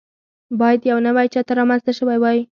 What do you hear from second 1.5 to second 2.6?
رامنځته شوی وای.